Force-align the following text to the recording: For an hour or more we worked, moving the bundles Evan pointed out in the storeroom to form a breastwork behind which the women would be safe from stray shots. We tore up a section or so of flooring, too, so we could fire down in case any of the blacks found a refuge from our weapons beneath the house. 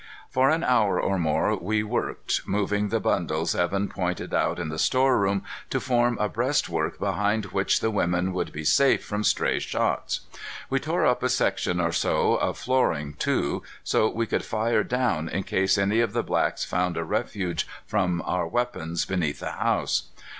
For 0.31 0.49
an 0.49 0.63
hour 0.63 0.99
or 0.99 1.19
more 1.19 1.55
we 1.55 1.83
worked, 1.83 2.47
moving 2.47 2.89
the 2.89 2.99
bundles 2.99 3.53
Evan 3.53 3.87
pointed 3.87 4.33
out 4.33 4.57
in 4.57 4.69
the 4.69 4.79
storeroom 4.79 5.43
to 5.69 5.79
form 5.79 6.17
a 6.19 6.27
breastwork 6.27 6.97
behind 6.97 7.45
which 7.53 7.81
the 7.81 7.91
women 7.91 8.33
would 8.33 8.51
be 8.51 8.63
safe 8.63 9.03
from 9.05 9.23
stray 9.23 9.59
shots. 9.59 10.21
We 10.71 10.79
tore 10.79 11.05
up 11.05 11.21
a 11.21 11.29
section 11.29 11.79
or 11.79 11.91
so 11.91 12.33
of 12.37 12.57
flooring, 12.57 13.13
too, 13.19 13.61
so 13.83 14.09
we 14.09 14.25
could 14.25 14.43
fire 14.43 14.83
down 14.83 15.29
in 15.29 15.43
case 15.43 15.77
any 15.77 15.99
of 15.99 16.13
the 16.13 16.23
blacks 16.23 16.65
found 16.65 16.97
a 16.97 17.03
refuge 17.03 17.67
from 17.85 18.23
our 18.25 18.47
weapons 18.47 19.05
beneath 19.05 19.39
the 19.39 19.51
house. 19.51 20.09